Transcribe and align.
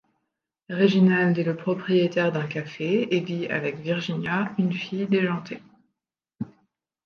Réginald 0.71 1.37
est 1.37 1.43
le 1.43 1.55
propriétaire 1.55 2.31
d'un 2.31 2.47
café 2.47 3.15
et 3.15 3.19
vit 3.19 3.45
avec 3.45 3.77
Virginia, 3.77 4.51
une 4.57 4.73
fille 4.73 5.05
déjantée. 5.05 5.61